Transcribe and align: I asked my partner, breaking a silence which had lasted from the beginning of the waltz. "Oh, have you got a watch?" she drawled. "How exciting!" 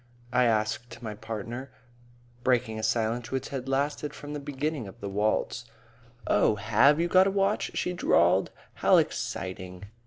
I 0.33 0.45
asked 0.45 1.03
my 1.03 1.13
partner, 1.13 1.69
breaking 2.43 2.79
a 2.79 2.81
silence 2.81 3.29
which 3.29 3.49
had 3.49 3.69
lasted 3.69 4.15
from 4.15 4.33
the 4.33 4.39
beginning 4.39 4.87
of 4.87 4.99
the 4.99 5.09
waltz. 5.09 5.65
"Oh, 6.25 6.55
have 6.55 6.99
you 6.99 7.07
got 7.07 7.27
a 7.27 7.29
watch?" 7.29 7.69
she 7.77 7.93
drawled. 7.93 8.49
"How 8.81 8.97
exciting!" 8.97 9.85